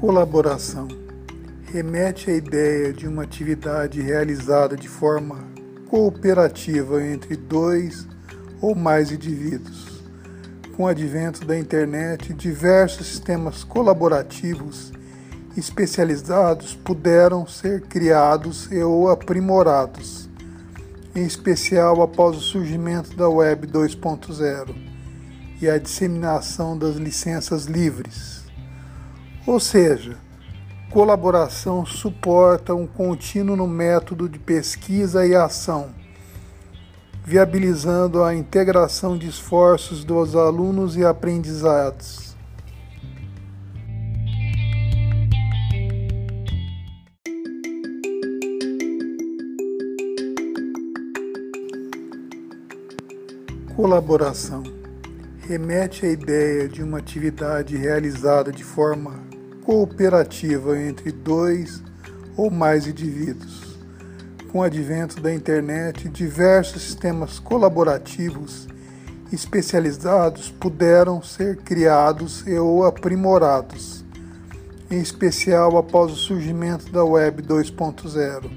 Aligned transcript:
Colaboração 0.00 0.88
remete 1.72 2.30
à 2.30 2.34
ideia 2.34 2.92
de 2.92 3.08
uma 3.08 3.22
atividade 3.22 4.00
realizada 4.02 4.76
de 4.76 4.88
forma 4.88 5.42
cooperativa 5.88 7.02
entre 7.02 7.34
dois 7.34 8.06
ou 8.60 8.74
mais 8.74 9.10
indivíduos. 9.10 10.02
Com 10.76 10.82
o 10.82 10.86
advento 10.86 11.46
da 11.46 11.58
internet, 11.58 12.34
diversos 12.34 13.06
sistemas 13.06 13.64
colaborativos 13.64 14.92
especializados 15.56 16.74
puderam 16.74 17.46
ser 17.46 17.80
criados 17.80 18.70
e 18.70 18.78
ou 18.82 19.08
aprimorados, 19.08 20.28
em 21.14 21.24
especial 21.24 22.02
após 22.02 22.36
o 22.36 22.40
surgimento 22.40 23.16
da 23.16 23.30
Web 23.30 23.66
2.0 23.68 24.76
e 25.62 25.70
a 25.70 25.78
disseminação 25.78 26.76
das 26.76 26.96
licenças 26.96 27.64
livres. 27.64 28.45
Ou 29.46 29.60
seja, 29.60 30.16
colaboração 30.90 31.86
suporta 31.86 32.74
um 32.74 32.84
contínuo 32.84 33.68
método 33.68 34.28
de 34.28 34.40
pesquisa 34.40 35.24
e 35.24 35.36
ação, 35.36 35.90
viabilizando 37.24 38.24
a 38.24 38.34
integração 38.34 39.16
de 39.16 39.28
esforços 39.28 40.02
dos 40.02 40.34
alunos 40.34 40.96
e 40.96 41.04
aprendizados. 41.04 42.34
Colaboração 53.76 54.64
remete 55.38 56.04
à 56.04 56.08
ideia 56.08 56.68
de 56.68 56.82
uma 56.82 56.98
atividade 56.98 57.76
realizada 57.76 58.50
de 58.50 58.64
forma 58.64 59.35
cooperativa 59.66 60.80
entre 60.80 61.10
dois 61.10 61.82
ou 62.36 62.52
mais 62.52 62.86
indivíduos. 62.86 63.76
Com 64.52 64.60
o 64.60 64.62
advento 64.62 65.20
da 65.20 65.34
internet, 65.34 66.08
diversos 66.08 66.82
sistemas 66.82 67.40
colaborativos 67.40 68.68
especializados 69.32 70.50
puderam 70.50 71.20
ser 71.20 71.56
criados 71.56 72.46
e 72.46 72.56
ou 72.56 72.84
aprimorados, 72.84 74.04
em 74.88 75.00
especial 75.00 75.76
após 75.76 76.12
o 76.12 76.16
surgimento 76.16 76.92
da 76.92 77.04
Web 77.04 77.42
2.0 77.42 78.48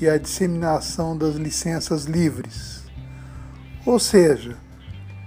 e 0.00 0.08
a 0.08 0.16
disseminação 0.16 1.18
das 1.18 1.34
licenças 1.34 2.04
livres. 2.04 2.84
Ou 3.84 3.98
seja, 3.98 4.56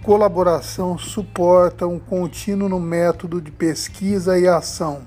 colaboração 0.04 0.98
suporta 0.98 1.88
um 1.88 1.98
contínuo 1.98 2.78
método 2.78 3.42
de 3.42 3.50
pesquisa 3.50 4.38
e 4.38 4.46
ação, 4.46 5.02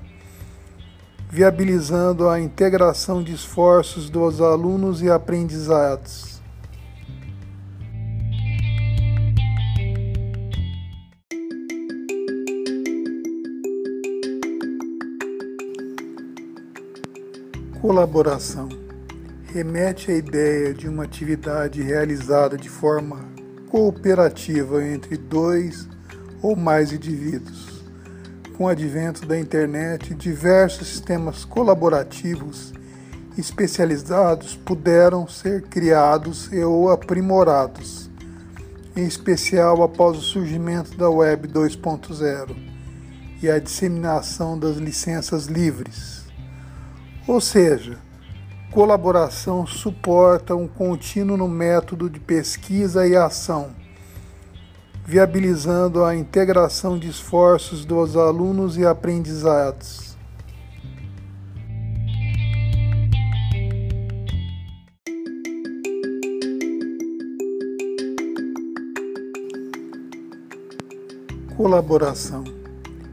viabilizando 1.28 2.30
a 2.30 2.40
integração 2.40 3.22
de 3.22 3.34
esforços 3.34 4.08
dos 4.08 4.40
alunos 4.40 5.02
e 5.02 5.10
aprendizados. 5.10 6.40
Colaboração 17.82 18.70
remete 19.52 20.10
à 20.10 20.14
ideia 20.14 20.72
de 20.72 20.88
uma 20.88 21.04
atividade 21.04 21.82
realizada 21.82 22.56
de 22.56 22.70
forma 22.70 23.35
cooperativa 23.70 24.84
entre 24.84 25.16
dois 25.16 25.88
ou 26.42 26.56
mais 26.56 26.92
indivíduos. 26.92 27.82
Com 28.56 28.64
o 28.64 28.68
advento 28.68 29.26
da 29.26 29.38
internet, 29.38 30.14
diversos 30.14 30.88
sistemas 30.88 31.44
colaborativos 31.44 32.72
especializados 33.36 34.56
puderam 34.56 35.28
ser 35.28 35.62
criados 35.62 36.50
e 36.52 36.64
ou 36.64 36.90
aprimorados, 36.90 38.10
em 38.96 39.04
especial 39.04 39.82
após 39.82 40.16
o 40.16 40.22
surgimento 40.22 40.96
da 40.96 41.10
Web 41.10 41.48
2.0 41.48 42.56
e 43.42 43.50
a 43.50 43.58
disseminação 43.58 44.58
das 44.58 44.76
licenças 44.78 45.46
livres. 45.46 46.24
Ou 47.26 47.40
seja, 47.40 47.98
colaboração 48.76 49.66
suporta 49.66 50.54
um 50.54 50.68
contínuo 50.68 51.48
método 51.48 52.10
de 52.10 52.20
pesquisa 52.20 53.06
e 53.06 53.16
ação, 53.16 53.70
viabilizando 55.02 56.04
a 56.04 56.14
integração 56.14 56.98
de 56.98 57.08
esforços 57.08 57.86
dos 57.86 58.18
alunos 58.18 58.76
e 58.76 58.84
aprendizados. 58.84 60.14
Colaboração 71.56 72.44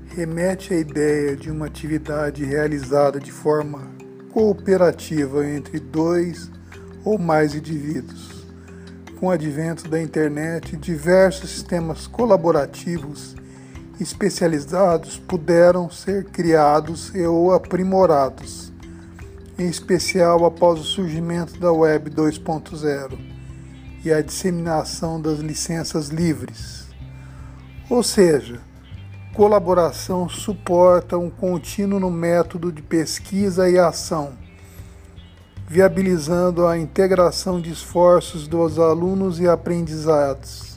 remete 0.10 0.74
à 0.74 0.78
ideia 0.78 1.38
de 1.38 1.50
uma 1.50 1.68
atividade 1.68 2.44
realizada 2.44 3.18
de 3.18 3.32
forma 3.32 4.03
cooperativa 4.34 5.48
entre 5.48 5.80
dois 5.80 6.50
ou 7.06 7.20
mais 7.20 7.54
indivíduos. 7.54 8.44
Com 9.20 9.28
o 9.28 9.32
advento 9.32 9.88
da 9.88 10.02
internet, 10.02 10.76
diversos 10.76 11.52
sistemas 11.52 12.08
colaborativos 12.08 13.36
especializados 14.02 15.20
puderam 15.20 15.90
ser 15.90 16.26
criados 16.26 17.14
e 17.14 17.22
ou 17.22 17.54
aprimorados, 17.54 18.74
em 19.58 19.68
especial 19.68 20.44
após 20.46 20.80
o 20.80 20.84
surgimento 20.84 21.60
da 21.60 21.72
Web 21.72 22.10
2.0 22.10 23.18
e 24.04 24.12
a 24.12 24.20
disseminação 24.20 25.22
das 25.22 25.40
licenças 25.40 26.10
livres. 26.10 26.88
Ou 27.88 28.02
seja, 28.02 28.60
Colaboração 29.34 30.30
suporta 30.30 31.18
um 31.18 31.28
contínuo 31.28 32.12
método 32.12 32.72
de 32.72 32.84
pesquisa 32.84 33.68
e 33.68 33.80
ação, 33.80 34.34
viabilizando 35.68 36.68
a 36.68 36.78
integração 36.78 37.60
de 37.60 37.72
esforços 37.72 38.48
dos 38.48 38.78
alunos 38.78 39.40
e 39.40 39.48
aprendizados. 39.48 40.73